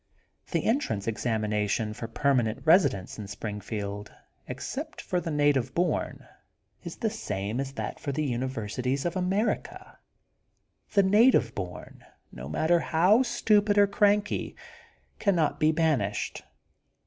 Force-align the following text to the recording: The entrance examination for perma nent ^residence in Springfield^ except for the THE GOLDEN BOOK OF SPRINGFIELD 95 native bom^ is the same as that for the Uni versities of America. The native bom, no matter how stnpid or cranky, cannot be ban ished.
The 0.49 0.63
entrance 0.65 1.05
examination 1.05 1.93
for 1.93 2.07
perma 2.07 2.41
nent 2.45 2.61
^residence 2.63 3.19
in 3.19 3.25
Springfield^ 3.25 4.07
except 4.47 4.99
for 4.99 5.19
the 5.19 5.25
THE 5.25 5.29
GOLDEN 5.37 5.51
BOOK 5.51 5.55
OF 5.57 5.65
SPRINGFIELD 5.67 5.91
95 6.09 6.17
native 6.17 6.25
bom^ 6.25 6.85
is 6.85 6.95
the 6.95 7.09
same 7.11 7.59
as 7.59 7.71
that 7.73 7.99
for 7.99 8.11
the 8.11 8.23
Uni 8.23 8.47
versities 8.47 9.05
of 9.05 9.15
America. 9.15 9.99
The 10.93 11.03
native 11.03 11.53
bom, 11.53 12.03
no 12.31 12.49
matter 12.49 12.79
how 12.79 13.19
stnpid 13.19 13.77
or 13.77 13.85
cranky, 13.85 14.55
cannot 15.19 15.59
be 15.59 15.71
ban 15.71 15.99
ished. 15.99 16.41